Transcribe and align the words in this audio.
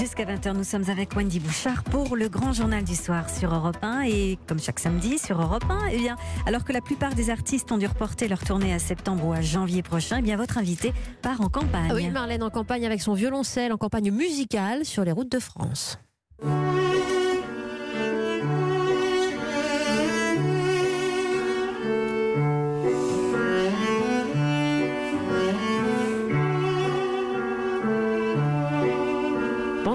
Jusqu'à 0.00 0.24
20h, 0.24 0.56
nous 0.56 0.64
sommes 0.64 0.88
avec 0.88 1.14
Wendy 1.14 1.40
Bouchard 1.40 1.84
pour 1.84 2.16
le 2.16 2.30
grand 2.30 2.54
journal 2.54 2.82
du 2.82 2.94
soir 2.94 3.28
sur 3.28 3.52
Europe 3.52 3.76
1. 3.82 4.04
Et 4.06 4.38
comme 4.46 4.58
chaque 4.58 4.78
samedi 4.78 5.18
sur 5.18 5.38
Europe 5.38 5.66
1, 5.68 5.88
eh 5.92 5.98
bien, 5.98 6.16
alors 6.46 6.64
que 6.64 6.72
la 6.72 6.80
plupart 6.80 7.14
des 7.14 7.28
artistes 7.28 7.70
ont 7.70 7.76
dû 7.76 7.86
reporter 7.86 8.26
leur 8.26 8.42
tournée 8.42 8.72
à 8.72 8.78
septembre 8.78 9.26
ou 9.26 9.34
à 9.34 9.42
janvier 9.42 9.82
prochain, 9.82 10.16
eh 10.20 10.22
bien, 10.22 10.38
votre 10.38 10.56
invité 10.56 10.94
part 11.20 11.42
en 11.42 11.50
campagne. 11.50 11.88
Ah 11.90 11.94
oui, 11.94 12.08
Marlène 12.08 12.42
en 12.42 12.48
campagne 12.48 12.86
avec 12.86 13.02
son 13.02 13.12
violoncelle, 13.12 13.74
en 13.74 13.76
campagne 13.76 14.10
musicale 14.10 14.86
sur 14.86 15.04
les 15.04 15.12
routes 15.12 15.30
de 15.30 15.38
France. 15.38 15.98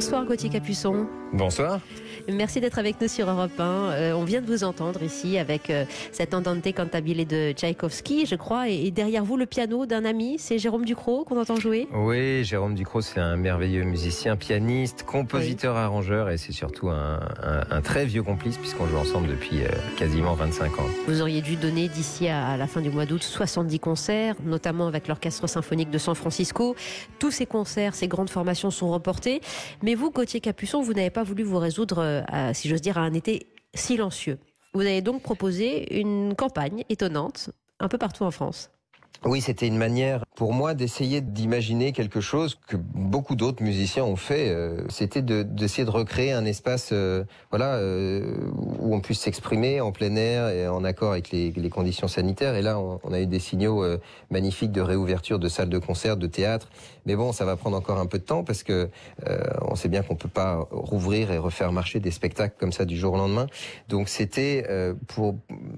Bonsoir 0.06 0.26
Gauthier 0.26 0.52
Capuçon. 0.52 1.08
Bonsoir. 1.34 1.82
Merci 2.28 2.60
d'être 2.60 2.80
avec 2.80 3.00
nous 3.00 3.08
sur 3.08 3.30
Europe 3.30 3.60
1. 3.60 3.64
Euh, 3.64 4.14
on 4.14 4.24
vient 4.24 4.42
de 4.42 4.48
vous 4.48 4.64
entendre 4.64 5.04
ici 5.04 5.38
avec 5.38 5.70
euh, 5.70 5.86
cet 6.12 6.34
Andante 6.34 6.74
cantabile 6.74 7.28
de 7.28 7.52
Tchaïkovski, 7.52 8.26
je 8.26 8.36
crois, 8.36 8.68
et, 8.68 8.90
derrière 8.90 9.24
vous 9.24 9.38
le 9.38 9.46
piano 9.46 9.86
d'un 9.86 10.06
ami, 10.06 10.38
c'est 10.40 10.58
Jérôme 10.58 10.86
Ducrot 10.86 11.24
qu'on 11.24 11.40
entend 11.40 11.58
jouer 11.58 11.88
Oui, 11.94 12.44
Jérôme 12.44 12.74
Ducrot, 12.74 13.02
c'est 13.02 13.20
un 13.20 13.36
merveilleux 13.36 13.84
musicien, 13.84 14.36
pianiste, 14.38 15.04
compositeur, 15.04 15.76
arrangeur, 15.76 16.30
et 16.32 16.38
c'est 16.38 16.52
surtout 16.52 16.90
un, 16.90 17.20
très 17.84 18.06
vieux 18.06 18.24
complice 18.24 18.58
puisqu'on 18.58 18.88
joue 18.88 18.98
ensemble 18.98 19.28
depuis 19.28 19.62
euh, 19.62 19.68
quasiment 19.96 20.34
25 20.34 20.80
ans. 20.80 20.86
Vous 21.08 21.22
auriez 21.22 21.42
dû 21.42 21.56
donner 21.58 21.90
d'ici 21.90 22.28
à, 22.28 22.58
la 22.58 22.66
fin 22.66 22.82
du 22.82 22.90
mois 22.90 23.06
d'août 23.06 23.22
70 23.22 23.80
concerts, 23.80 24.36
notamment 24.44 24.88
avec 24.88 25.08
l'Orchestre 25.08 25.48
symphonique 25.48 25.92
de 25.92 26.00
San 26.00 26.16
Francisco. 26.16 26.76
Tous 27.20 27.32
ces 27.32 27.46
concerts, 27.46 27.94
ces 27.94 28.08
grandes 28.08 28.32
formations 28.32 28.72
sont 28.72 28.90
reportés, 28.90 29.42
mais 29.84 29.94
vous, 29.94 30.10
Gauthier 30.10 30.40
Capuçon, 30.40 30.82
vous 30.82 30.94
n'avez 30.94 31.12
pas 31.12 31.24
voulu 31.24 31.44
vous 31.44 31.60
résoudre 31.60 32.15
si 32.54 32.70
j'ose 32.70 32.82
dire, 32.82 32.98
à 32.98 33.02
un 33.02 33.14
été 33.14 33.48
silencieux. 33.74 34.40
Vous 34.74 34.82
avez 34.82 35.02
donc 35.02 35.22
proposé 35.22 36.00
une 36.00 36.36
campagne 36.36 36.84
étonnante 36.90 37.50
un 37.80 37.88
peu 37.88 37.98
partout 37.98 38.24
en 38.24 38.32
France. 38.32 38.72
Oui, 39.24 39.42
c'était 39.42 39.68
une 39.68 39.78
manière 39.78 40.26
pour 40.36 40.54
moi 40.54 40.74
d'essayer 40.74 41.22
d'imaginer 41.22 41.94
quelque 41.94 42.20
chose 42.20 42.60
que 42.68 42.76
beaucoup 42.76 43.36
d'autres 43.36 43.64
musiciens 43.64 44.04
ont 44.04 44.18
fait. 44.18 44.50
Euh, 44.50 44.82
c'était 44.90 45.22
d'essayer 45.22 45.86
de, 45.86 45.90
recréer 45.90 46.34
un 46.34 46.46
espace, 46.46 46.90
euh, 46.92 47.24
voilà, 47.50 47.76
euh, 47.76 48.36
où 48.80 48.94
on 48.94 49.00
puisse 49.00 49.22
s'exprimer 49.22 49.80
en 49.80 49.92
plein 49.92 50.16
air 50.16 50.50
et 50.50 50.68
en 50.68 50.84
accord 50.84 51.14
avec 51.14 51.32
les, 51.32 51.70
conditions 51.70 52.08
sanitaires. 52.08 52.56
Et 52.56 52.62
là, 52.62 52.78
on, 52.78 53.00
on, 53.04 53.14
a 53.14 53.20
eu 53.20 53.26
des 53.26 53.40
signaux 53.40 53.84
magnifiques 54.30 54.72
de 54.72 54.82
réouverture 54.82 55.40
de 55.40 55.48
salles 55.48 55.70
de 55.70 55.80
concert, 55.80 56.16
de 56.16 56.28
théâtre. 56.28 56.70
Mais 57.06 57.16
bon, 57.16 57.32
ça 57.32 57.44
va 57.44 57.56
prendre 57.56 57.76
encore 57.76 58.00
un 58.00 58.06
peu 58.06 58.20
de 58.20 58.24
temps 58.24 58.44
parce 58.44 58.64
que 58.64 58.90
on 59.62 59.76
sait 59.76 59.90
bien 59.90 60.04
qu'on 60.04 60.16
peut 60.16 60.30
pas 60.30 60.68
rouvrir 60.72 61.32
et 61.32 61.38
refaire 61.38 61.72
marcher 61.72 62.00
des 62.00 62.12
spectacles 62.12 62.56
comme 62.58 62.72
ça 62.72 62.86
du 62.86 62.98
jour 62.98 63.14
au 63.14 63.18
lendemain. 63.18 63.48
Donc 63.90 64.10
c'était 64.10 64.66
pour, 65.08 65.36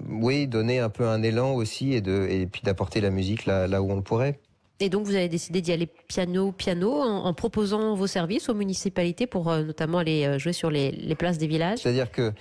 oui, 0.08 0.46
donner 0.48 0.78
un 0.80 0.88
peu 0.90 1.06
un 1.08 1.22
élan 1.22 1.52
aussi 1.54 1.92
et 1.94 2.00
de 2.00 2.26
et 2.28 2.46
puis 2.46 2.62
d'apporter 2.62 3.00
la 3.00 3.10
musique 3.10 3.46
là, 3.46 3.82
où 3.82 3.90
on 3.90 3.96
le 3.96 4.02
pourrait. 4.02 4.40
Et 4.80 4.90
donc 4.90 5.06
vous 5.06 5.16
avez 5.16 5.28
décidé 5.28 5.60
d'y 5.60 5.72
aller 5.72 5.86
piano 5.86 6.52
piano 6.52 7.00
en, 7.00 7.34
proposant 7.34 7.96
vos 7.96 8.06
services 8.06 8.48
aux 8.48 8.54
municipalités 8.54 9.26
pour 9.26 9.50
euh, 9.50 9.64
notamment 9.64 9.98
aller 9.98 10.24
euh, 10.24 10.38
jouer 10.38 10.52
sur 10.52 10.70
les, 10.70 10.92
places 11.18 11.36
des 11.38 11.48
villages? 11.48 11.80
C'est-à-dire 11.80 12.12
que 12.12 12.32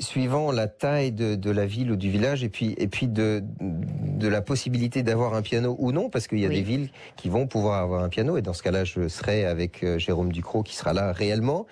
suivant 0.00 0.50
la 0.50 0.66
taille 0.66 1.12
de, 1.12 1.50
la 1.50 1.66
ville 1.66 1.92
ou 1.92 1.96
du 1.96 2.10
village 2.10 2.42
et 2.42 2.48
puis 2.48 2.74
et 2.78 2.88
puis 2.88 3.06
de 3.06 3.44
de 3.60 4.26
la 4.26 4.42
possibilité 4.42 5.04
d'avoir 5.04 5.34
un 5.34 5.42
piano 5.42 5.76
ou 5.78 5.92
non 5.92 6.10
parce 6.10 6.26
qu'il 6.26 6.40
y 6.40 6.46
a 6.46 6.48
des 6.48 6.62
villes 6.62 6.88
qui 7.16 7.28
vont 7.28 7.46
pouvoir 7.46 7.80
avoir 7.80 8.02
un 8.02 8.08
piano 8.08 8.36
et 8.36 8.42
dans 8.42 8.54
ce 8.54 8.64
cas-là 8.64 8.84
je 8.84 9.06
serai 9.06 9.44
avec 9.44 9.84
euh, 9.84 9.98
Jérôme 9.98 10.32
Ducrot 10.32 10.64
qui 10.64 10.74
sera 10.74 10.92
là 10.92 11.12
réellement. 11.12 11.66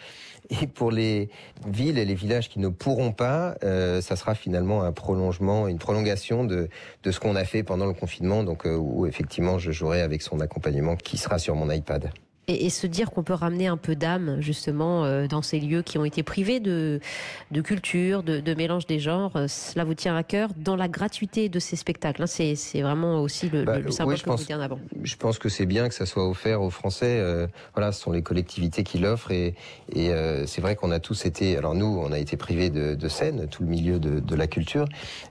Et 0.60 0.66
pour 0.66 0.90
les 0.90 1.30
villes 1.66 1.98
et 1.98 2.04
les 2.04 2.14
villages 2.14 2.48
qui 2.48 2.58
ne 2.58 2.68
pourront 2.68 3.12
pas, 3.12 3.54
euh, 3.62 4.00
ça 4.00 4.16
sera 4.16 4.34
finalement 4.34 4.82
un 4.82 4.92
prolongement, 4.92 5.68
une 5.68 5.78
prolongation 5.78 6.44
de, 6.44 6.68
de 7.02 7.10
ce 7.10 7.20
qu'on 7.20 7.36
a 7.36 7.44
fait 7.44 7.62
pendant 7.62 7.86
le 7.86 7.94
confinement, 7.94 8.42
donc 8.42 8.66
euh, 8.66 8.76
où 8.76 9.06
effectivement 9.06 9.58
je 9.58 9.70
jouerai 9.70 10.02
avec 10.02 10.11
son 10.20 10.40
accompagnement 10.40 10.96
qui 10.96 11.16
sera 11.16 11.38
sur 11.38 11.54
mon 11.54 11.70
iPad 11.70 12.12
et, 12.48 12.70
se 12.70 12.86
dire 12.86 13.10
qu'on 13.10 13.22
peut 13.22 13.34
ramener 13.34 13.68
un 13.68 13.76
peu 13.76 13.94
d'âme 13.94 14.40
justement 14.40 15.04
euh, 15.04 15.26
dans 15.28 15.42
ces 15.42 15.60
lieux 15.60 15.82
qui 15.82 15.98
ont 15.98 16.04
été 16.04 16.22
privés 16.22 16.58
de, 16.58 17.00
de 17.50 17.60
culture, 17.60 18.22
de, 18.22 18.54
mélange 18.54 18.86
des 18.86 18.98
genres. 18.98 19.36
Euh, 19.36 19.46
cela 19.48 19.84
vous 19.84 19.94
tient 19.94 20.16
à 20.16 20.22
cœur 20.22 20.50
dans 20.56 20.74
la 20.74 20.88
gratuité 20.88 21.48
de 21.48 21.58
ces 21.58 21.76
spectacles. 21.76 22.22
Hein. 22.22 22.26
C'est, 22.26 22.82
vraiment 22.82 23.20
aussi 23.20 23.48
le, 23.48 23.64
bah, 23.64 23.78
symbole 23.90 24.20
que 24.20 24.30
vous 24.30 24.52
en 24.52 24.60
avant. 24.60 24.80
Je 25.02 25.16
pense 25.16 25.38
que 25.38 25.48
c'est 25.48 25.66
bien 25.66 25.88
que 25.88 25.94
ça 25.94 26.06
soit 26.06 26.28
offert 26.28 26.62
aux 26.62 26.70
Français. 26.70 27.18
Euh, 27.20 27.46
voilà, 27.74 27.92
ce 27.92 28.00
sont 28.00 28.10
les 28.10 28.22
collectivités 28.22 28.82
qui 28.82 28.98
l'offrent 28.98 29.30
et, 29.30 29.54
et 29.94 30.10
c'est 30.46 30.60
vrai 30.60 30.74
qu'on 30.74 30.90
a 30.90 30.98
tous 30.98 31.26
été. 31.26 31.56
Alors 31.56 31.74
nous, 31.74 32.00
on 32.02 32.10
a 32.12 32.18
été 32.18 32.36
privés 32.36 32.70
de, 32.70 32.94
de 32.94 33.08
scène, 33.08 33.46
tout 33.48 33.62
le 33.62 33.68
milieu 33.68 33.98
de, 33.98 34.20
de 34.20 34.34
la 34.34 34.46
culture, 34.46 34.86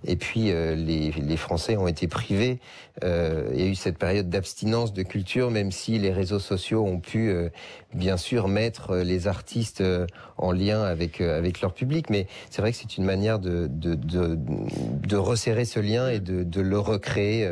et 0.06 0.16
puis 0.16 0.44
les, 0.44 1.12
les, 1.12 1.38
Français 1.38 1.76
ont 1.78 1.88
été 1.88 2.08
privés. 2.08 2.60
il 3.04 3.60
y 3.60 3.64
a 3.64 3.66
eu 3.66 3.76
cette 3.76 3.98
période 3.98 4.30
d'abstinence 4.30 4.94
de 4.94 5.04
culture, 5.04 5.52
même 5.52 5.72
si 5.72 5.98
les 6.00 6.12
réseaux 6.12 6.40
sociaux 6.40 6.86
ont 6.86 7.01
pu 7.02 7.30
euh, 7.30 7.50
bien 7.94 8.18
sûr 8.18 8.48
mettre 8.48 8.92
euh, 8.92 9.04
les 9.04 9.28
artistes 9.28 9.82
euh, 9.82 10.08
en 10.38 10.52
lien 10.52 10.82
avec 10.82 11.20
avec 11.22 11.62
leur 11.62 11.74
public, 11.74 12.10
mais 12.10 12.28
c'est 12.50 12.62
vrai 12.62 12.72
que 12.72 12.78
c'est 12.78 12.98
une 12.98 13.04
manière 13.04 13.40
de, 13.40 13.68
de, 13.70 13.96
de, 13.96 15.16
resserrer 15.16 15.66
ce 15.66 15.80
lien 15.80 16.10
et 16.10 16.20
de, 16.20 16.44
de 16.44 16.62
le 16.62 16.80
recréer 16.80 17.48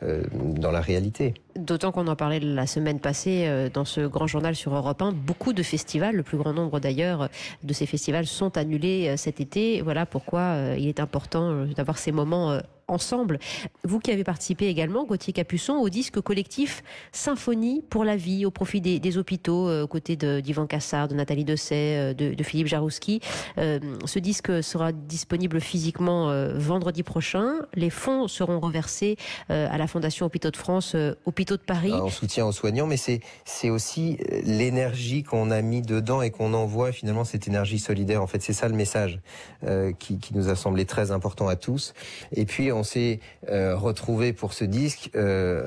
dans 0.00 0.72
la 0.72 0.80
réalité. 0.80 1.34
D'autant 1.56 1.92
qu'on 1.92 2.06
en 2.06 2.16
parlait 2.16 2.40
la 2.40 2.66
semaine 2.66 3.00
passée 3.00 3.68
dans 3.72 3.84
ce 3.84 4.00
grand 4.06 4.26
journal 4.26 4.56
sur 4.56 4.74
Europe 4.74 5.02
1, 5.02 5.12
beaucoup 5.12 5.52
de 5.52 5.62
festivals, 5.62 6.16
le 6.16 6.22
plus 6.22 6.38
grand 6.38 6.52
nombre 6.52 6.80
d'ailleurs 6.80 7.28
de 7.62 7.72
ces 7.72 7.86
festivals 7.86 8.26
sont 8.26 8.56
annulés 8.56 9.16
cet 9.16 9.40
été. 9.40 9.82
Voilà 9.82 10.06
pourquoi 10.06 10.56
il 10.78 10.88
est 10.88 11.00
important 11.00 11.66
d'avoir 11.76 11.98
ces 11.98 12.12
moments 12.12 12.58
ensemble. 12.92 13.38
Vous 13.84 13.98
qui 13.98 14.10
avez 14.10 14.24
participé 14.24 14.68
également, 14.68 15.04
Gauthier 15.04 15.32
Capuçon, 15.32 15.74
au 15.74 15.88
disque 15.88 16.20
collectif 16.20 16.82
Symphonie 17.10 17.82
pour 17.88 18.04
la 18.04 18.16
vie 18.16 18.46
au 18.46 18.50
profit 18.50 18.80
des, 18.80 19.18
hôpitaux, 19.18 19.68
euh, 19.68 19.82
aux 19.84 19.86
côtés 19.86 20.16
d'Ivan 20.16 20.66
Cassard, 20.66 21.08
de 21.08 21.14
Nathalie 21.14 21.44
Dessay, 21.44 21.96
euh, 21.96 22.14
de, 22.14 22.42
Philippe 22.42 22.66
Jarouski. 22.66 23.20
Euh, 23.58 23.78
ce 24.04 24.18
disque 24.18 24.62
sera 24.62 24.92
disponible 24.92 25.60
physiquement 25.60 26.32
vendredi 26.54 27.02
prochain. 27.02 27.54
Les 27.74 27.90
fonds 27.90 28.28
seront 28.28 28.60
reversés 28.60 29.16
à 29.48 29.78
la 29.78 29.86
Fondation 29.86 30.26
Hôpitaux 30.26 30.50
de 30.50 30.56
France, 30.56 30.96
Hôpitaux 31.24 31.41
de 31.44 31.62
Paris. 31.62 31.92
En 31.92 32.08
soutien 32.08 32.46
aux 32.46 32.52
soignants, 32.52 32.86
mais 32.86 32.96
c'est 32.96 33.70
aussi 33.70 34.18
l'énergie 34.44 35.22
qu'on 35.22 35.50
a 35.50 35.60
mis 35.62 35.82
dedans 35.82 36.22
et 36.22 36.30
qu'on 36.30 36.54
envoie 36.54 36.92
finalement 36.92 37.24
cette 37.24 37.48
énergie 37.48 37.78
solidaire. 37.78 38.22
En 38.22 38.26
fait, 38.26 38.42
c'est 38.42 38.52
ça 38.52 38.68
le 38.68 38.74
message 38.74 39.20
qui, 39.98 40.18
qui 40.18 40.34
nous 40.34 40.48
a 40.48 40.56
semblé 40.56 40.84
très 40.84 41.10
important 41.10 41.48
à 41.48 41.56
tous. 41.56 41.94
Et 42.32 42.44
puis 42.44 42.72
on 42.72 42.82
s'est 42.82 43.20
euh, 43.48 43.76
retrouvé 43.76 44.32
pour 44.32 44.52
ce 44.52 44.64
disque, 44.64 45.10
euh, 45.14 45.66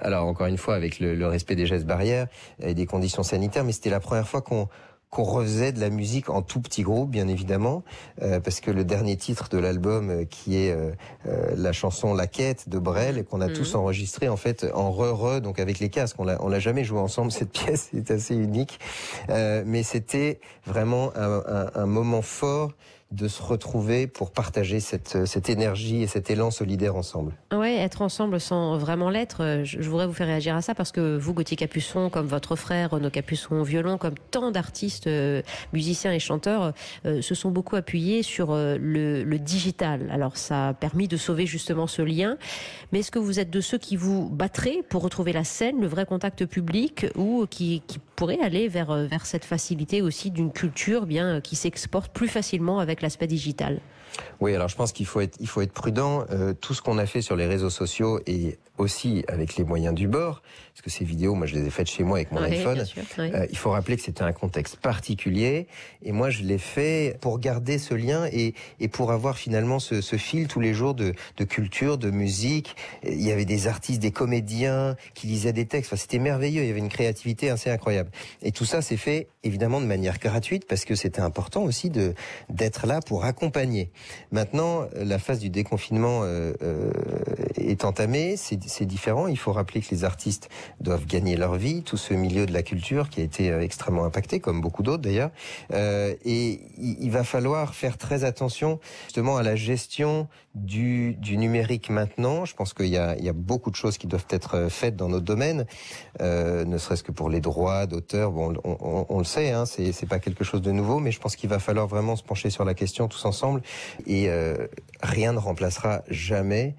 alors 0.00 0.26
encore 0.26 0.46
une 0.46 0.58
fois 0.58 0.74
avec 0.74 1.00
le, 1.00 1.26
respect 1.26 1.56
des 1.56 1.66
gestes 1.66 1.86
barrières 1.86 2.26
et 2.60 2.74
des 2.74 2.86
conditions 2.86 3.22
sanitaires, 3.22 3.64
mais 3.64 3.72
c'était 3.72 3.90
la 3.90 4.00
première 4.00 4.28
fois 4.28 4.42
qu'on 4.42 4.68
qu'on 5.14 5.22
refaisait 5.22 5.72
de 5.72 5.80
la 5.80 5.90
musique 5.90 6.28
en 6.28 6.42
tout 6.42 6.60
petit 6.60 6.82
groupe, 6.82 7.10
bien 7.10 7.28
évidemment, 7.28 7.84
euh, 8.20 8.40
parce 8.40 8.60
que 8.60 8.70
le 8.70 8.84
dernier 8.84 9.16
titre 9.16 9.48
de 9.48 9.58
l'album, 9.58 10.26
qui 10.26 10.56
est 10.56 10.76
la 11.24 11.72
chanson 11.72 12.14
La 12.14 12.26
Quête 12.26 12.68
de 12.68 12.78
Brel, 12.78 13.18
et 13.18 13.24
qu'on 13.24 13.40
a 13.40 13.48
tous 13.48 13.74
mhm. 13.74 13.80
enregistré 13.80 14.28
en 14.28 14.36
fait 14.36 14.66
en 14.74 14.90
re-re, 14.90 15.40
donc 15.40 15.58
avec 15.58 15.78
les 15.78 15.88
casques. 15.88 16.16
On 16.18 16.24
l'a, 16.24 16.36
on 16.42 16.48
l'a 16.48 16.58
jamais 16.58 16.84
joué 16.84 16.98
ensemble. 16.98 17.32
Cette 17.32 17.50
pièce 17.52 17.90
est 17.96 18.10
assez 18.10 18.34
unique, 18.34 18.78
mais 19.28 19.82
c'était 19.82 20.40
vraiment 20.66 21.12
un, 21.16 21.70
un 21.74 21.86
moment 21.86 22.22
fort 22.22 22.72
de 23.14 23.28
se 23.28 23.42
retrouver 23.42 24.06
pour 24.06 24.32
partager 24.32 24.80
cette, 24.80 25.26
cette 25.26 25.48
énergie 25.48 26.02
et 26.02 26.06
cet 26.06 26.30
élan 26.30 26.50
solidaire 26.50 26.96
ensemble. 26.96 27.32
Oui, 27.52 27.68
être 27.68 28.02
ensemble 28.02 28.40
sans 28.40 28.76
vraiment 28.76 29.10
l'être. 29.10 29.62
Je, 29.64 29.80
voudrais 29.88 30.06
vous 30.06 30.12
faire 30.12 30.26
réagir 30.26 30.56
à 30.56 30.62
ça 30.62 30.74
parce 30.74 30.90
que 30.90 31.16
vous, 31.16 31.32
Gauthier 31.32 31.56
Capuçon, 31.56 32.10
comme 32.10 32.26
votre 32.26 32.56
frère 32.56 32.90
Renaud 32.90 33.10
Capuçon 33.10 33.62
violon, 33.62 33.98
comme 33.98 34.14
tant 34.30 34.50
d'artistes, 34.50 35.06
euh, 35.06 35.42
musiciens 35.72 36.12
et 36.12 36.18
chanteurs, 36.18 36.72
euh, 37.06 37.22
se 37.22 37.34
sont 37.34 37.50
beaucoup 37.50 37.76
appuyés 37.76 38.22
sur 38.22 38.50
euh, 38.50 38.76
le, 38.80 39.24
digital. 39.38 40.08
Alors 40.12 40.36
ça 40.36 40.68
a 40.68 40.74
permis 40.74 41.08
de 41.08 41.16
sauver 41.16 41.46
justement 41.46 41.86
ce 41.86 42.02
lien. 42.02 42.36
Mais 42.92 43.00
est-ce 43.00 43.10
que 43.10 43.18
vous 43.18 43.40
êtes 43.40 43.50
de 43.50 43.60
ceux 43.60 43.78
qui 43.78 43.96
vous 43.96 44.28
battraient 44.28 44.82
pour 44.88 45.02
retrouver 45.02 45.32
la 45.32 45.44
scène, 45.44 45.80
le 45.80 45.86
vrai 45.86 46.06
contact 46.06 46.46
public, 46.46 47.06
ou 47.16 47.46
qui, 47.50 47.82
qui 47.86 47.98
pourraient 48.14 48.40
aller 48.40 48.68
vers, 48.68 48.94
vers 49.06 49.26
cette 49.26 49.44
facilité 49.44 50.02
aussi 50.02 50.30
d'une 50.30 50.52
culture 50.52 51.06
bien 51.06 51.40
qui 51.40 51.56
s'exporte 51.56 52.12
plus 52.12 52.28
facilement 52.28 52.78
avec 52.78 53.02
l'aspect 53.02 53.26
digital 53.26 53.80
Oui, 54.40 54.54
alors 54.54 54.68
je 54.68 54.76
pense 54.76 54.92
qu'il 54.92 55.06
faut 55.06 55.20
être, 55.20 55.36
il 55.40 55.48
faut 55.48 55.60
être 55.60 55.72
prudent. 55.72 56.24
Euh, 56.30 56.52
tout 56.52 56.74
ce 56.74 56.82
qu'on 56.82 56.98
a 56.98 57.06
fait 57.06 57.22
sur 57.22 57.36
les 57.36 57.46
réseaux 57.46 57.70
sociaux 57.70 58.20
et 58.26 58.58
aussi 58.78 59.24
avec 59.28 59.56
les 59.56 59.64
moyens 59.64 59.94
du 59.94 60.08
bord, 60.08 60.42
parce 60.72 60.82
que 60.82 60.90
ces 60.90 61.04
vidéos, 61.04 61.34
moi 61.34 61.46
je 61.46 61.54
les 61.54 61.66
ai 61.66 61.70
faites 61.70 61.86
chez 61.86 62.02
moi 62.02 62.16
avec 62.18 62.32
mon 62.32 62.40
Oui, 62.40 62.46
iPhone. 62.56 62.74
bien 62.74 62.84
sûr, 62.84 63.02
oui. 63.18 63.30
Euh, 63.32 63.46
il 63.50 63.56
faut 63.56 63.70
rappeler 63.70 63.96
que 63.96 64.02
c'était 64.02 64.22
un 64.22 64.32
contexte 64.32 64.76
particulier 64.76 65.68
et 66.02 66.10
moi 66.12 66.30
je 66.30 66.42
l'ai 66.42 66.58
fait 66.58 67.16
pour 67.20 67.38
garder 67.38 67.78
ce 67.78 67.94
lien 67.94 68.26
et, 68.32 68.54
et 68.80 68.88
pour 68.88 69.12
avoir 69.12 69.38
finalement 69.38 69.78
ce, 69.78 70.00
ce 70.00 70.16
fil 70.16 70.48
tous 70.48 70.58
les 70.60 70.74
jours 70.74 70.94
de, 70.94 71.14
de 71.36 71.44
culture, 71.44 71.98
de 71.98 72.10
musique. 72.10 72.74
Il 73.04 73.22
y 73.22 73.30
avait 73.30 73.44
des 73.44 73.68
artistes, 73.68 74.02
des 74.02 74.10
comédiens 74.10 74.96
qui 75.14 75.28
lisaient 75.28 75.52
des 75.52 75.66
textes. 75.66 75.92
Enfin, 75.92 76.00
c'était 76.00 76.18
merveilleux. 76.18 76.62
Il 76.62 76.66
y 76.66 76.70
avait 76.70 76.80
une 76.80 76.88
créativité 76.88 77.50
assez 77.50 77.70
incroyable. 77.70 78.10
Et 78.42 78.50
tout 78.50 78.64
ça 78.64 78.82
s'est 78.82 78.96
fait 78.96 79.28
évidemment 79.44 79.80
de 79.80 79.86
manière 79.86 80.18
gratuite 80.18 80.66
parce 80.66 80.84
que 80.84 80.94
c'était 80.96 81.20
important 81.20 81.62
aussi 81.62 81.90
de 81.90 82.14
d'être 82.50 82.86
là 82.86 83.00
pour 83.00 83.24
accompagner. 83.24 83.90
Maintenant, 84.32 84.86
la 84.96 85.18
phase 85.20 85.38
du 85.38 85.50
déconfinement 85.50 86.22
euh, 86.24 86.52
euh, 86.62 86.90
est 87.56 87.84
entamée. 87.84 88.36
C'est 88.36 88.56
c'est 88.68 88.86
différent. 88.86 89.26
Il 89.26 89.38
faut 89.38 89.52
rappeler 89.52 89.80
que 89.80 89.90
les 89.90 90.04
artistes 90.04 90.48
doivent 90.80 91.06
gagner 91.06 91.36
leur 91.36 91.56
vie. 91.56 91.82
Tout 91.82 91.96
ce 91.96 92.14
milieu 92.14 92.46
de 92.46 92.52
la 92.52 92.62
culture 92.62 93.08
qui 93.08 93.20
a 93.20 93.24
été 93.24 93.50
euh, 93.50 93.60
extrêmement 93.60 94.04
impacté, 94.04 94.40
comme 94.40 94.60
beaucoup 94.60 94.82
d'autres 94.82 95.02
d'ailleurs. 95.02 95.30
Euh, 95.72 96.14
et 96.24 96.60
il, 96.78 97.10
va 97.10 97.24
falloir 97.24 97.74
faire 97.74 97.98
très 97.98 98.24
attention 98.24 98.80
justement 99.04 99.36
à 99.36 99.42
la 99.42 99.56
gestion 99.56 100.28
du, 100.54 101.14
du 101.14 101.36
numérique 101.36 101.90
maintenant. 101.90 102.44
Je 102.44 102.54
pense 102.54 102.72
qu'il 102.74 102.86
y 102.86 102.94
y 102.94 103.28
a 103.28 103.32
beaucoup 103.32 103.70
de 103.70 103.76
choses 103.76 103.98
qui 103.98 104.06
doivent 104.06 104.26
être 104.30 104.68
faites 104.68 104.96
dans 104.96 105.08
notre 105.08 105.24
domaine, 105.24 105.66
euh, 106.20 106.64
ne 106.64 106.78
serait-ce 106.78 107.02
que 107.02 107.12
pour 107.12 107.28
les 107.28 107.40
droits 107.40 107.86
d'auteur. 107.86 108.30
Bon, 108.30 108.54
on, 108.64 108.76
on, 108.80 109.06
on 109.08 109.18
le 109.18 109.24
sait, 109.24 109.50
hein, 109.50 109.64
c'est 109.66 110.08
pas 110.08 110.18
quelque 110.18 110.44
chose 110.44 110.62
de 110.62 110.70
nouveau, 110.70 111.00
mais 111.00 111.10
je 111.10 111.20
pense 111.20 111.36
qu'il 111.36 111.50
va 111.50 111.58
falloir 111.58 111.86
vraiment 111.86 112.16
se 112.16 112.22
pencher 112.22 112.50
sur 112.50 112.64
la 112.64 112.74
question 112.74 113.08
tous 113.08 113.24
ensemble. 113.24 113.62
Et 114.06 114.28
euh, 114.28 114.66
rien 115.02 115.32
ne 115.32 115.38
remplacera 115.38 116.02
jamais, 116.08 116.74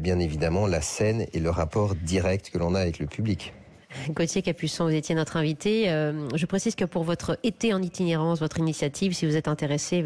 bien 0.00 0.18
évidemment, 0.18 0.66
la 0.66 0.80
scène 0.80 1.26
et 1.32 1.40
le 1.40 1.50
rapport 1.50 1.94
direct 1.94 2.50
que 2.50 2.58
l'on 2.58 2.74
a 2.74 2.80
avec 2.80 2.98
le 2.98 3.06
public. 3.06 3.54
Gauthier 4.10 4.42
Capuçon, 4.42 4.84
vous 4.84 4.94
étiez 4.94 5.14
notre 5.14 5.36
invité. 5.36 5.90
Euh, 5.90 6.28
je 6.34 6.46
précise 6.46 6.74
que 6.74 6.84
pour 6.84 7.04
votre 7.04 7.38
été 7.42 7.74
en 7.74 7.82
itinérance, 7.82 8.40
votre 8.40 8.58
initiative, 8.58 9.12
si 9.12 9.26
vous 9.26 9.36
êtes 9.36 9.48
intéressé, 9.48 10.04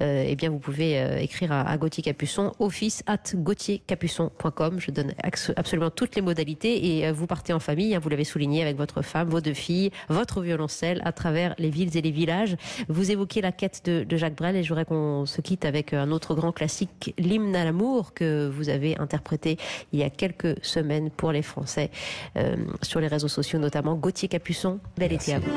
euh, 0.00 0.24
eh 0.26 0.36
bien 0.36 0.50
vous 0.50 0.58
pouvez 0.58 1.00
euh, 1.00 1.18
écrire 1.18 1.52
à, 1.52 1.62
à 1.62 1.76
Gauthier 1.76 2.02
Capuçon, 2.02 2.52
office 2.58 3.02
at 3.06 3.34
gauthiercapuçon.com. 3.34 4.78
Je 4.78 4.90
donne 4.90 5.14
absolument 5.56 5.90
toutes 5.90 6.16
les 6.16 6.22
modalités 6.22 6.98
et 6.98 7.06
euh, 7.06 7.12
vous 7.12 7.26
partez 7.26 7.52
en 7.52 7.60
famille, 7.60 7.94
hein, 7.94 8.00
vous 8.00 8.08
l'avez 8.08 8.24
souligné, 8.24 8.62
avec 8.62 8.76
votre 8.76 9.02
femme, 9.02 9.28
vos 9.28 9.40
deux 9.40 9.54
filles, 9.54 9.90
votre 10.08 10.40
violoncelle 10.40 11.00
à 11.04 11.12
travers 11.12 11.54
les 11.58 11.70
villes 11.70 11.96
et 11.96 12.02
les 12.02 12.10
villages. 12.10 12.56
Vous 12.88 13.10
évoquez 13.10 13.40
la 13.40 13.52
quête 13.52 13.82
de, 13.84 14.04
de 14.04 14.16
Jacques 14.16 14.36
Brel 14.36 14.56
et 14.56 14.62
je 14.62 14.68
voudrais 14.68 14.84
qu'on 14.84 15.26
se 15.26 15.40
quitte 15.40 15.64
avec 15.64 15.92
un 15.92 16.10
autre 16.10 16.34
grand 16.34 16.52
classique, 16.52 17.14
l'hymne 17.18 17.56
à 17.56 17.64
l'amour 17.64 18.14
que 18.14 18.48
vous 18.48 18.68
avez 18.68 18.98
interprété 18.98 19.58
il 19.92 19.98
y 19.98 20.02
a 20.02 20.10
quelques 20.10 20.64
semaines 20.64 21.10
pour 21.10 21.32
les 21.32 21.42
Français 21.42 21.90
euh, 22.36 22.56
sur 22.82 23.00
les 23.00 23.06
réseaux 23.06 23.28
sociaux, 23.30 23.58
notamment 23.58 23.94
Gauthier 23.94 24.28
Capuçon. 24.28 24.80
Bel 24.98 25.12
été 25.12 25.34
à 25.34 25.38
vous. 25.38 25.50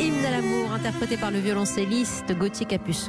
Hymne 0.00 0.24
à 0.24 0.30
l'amour 0.30 0.72
interprété 0.72 1.16
par 1.16 1.30
le 1.30 1.38
violoncelliste 1.38 2.32
Gauthier 2.38 2.66
Capuçon. 2.66 3.04